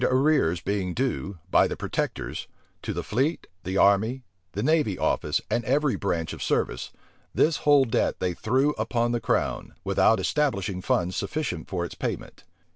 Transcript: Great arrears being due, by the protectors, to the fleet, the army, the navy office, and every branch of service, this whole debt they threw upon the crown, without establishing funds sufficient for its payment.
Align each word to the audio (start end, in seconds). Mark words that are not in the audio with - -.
Great 0.01 0.11
arrears 0.11 0.61
being 0.61 0.95
due, 0.95 1.37
by 1.51 1.67
the 1.67 1.77
protectors, 1.77 2.47
to 2.81 2.91
the 2.91 3.03
fleet, 3.03 3.45
the 3.63 3.77
army, 3.77 4.23
the 4.53 4.63
navy 4.63 4.97
office, 4.97 5.41
and 5.47 5.63
every 5.63 5.95
branch 5.95 6.33
of 6.33 6.41
service, 6.41 6.91
this 7.35 7.57
whole 7.57 7.85
debt 7.85 8.19
they 8.19 8.33
threw 8.33 8.71
upon 8.79 9.11
the 9.11 9.21
crown, 9.21 9.75
without 9.83 10.19
establishing 10.19 10.81
funds 10.81 11.15
sufficient 11.15 11.69
for 11.69 11.85
its 11.85 11.93
payment. 11.93 12.43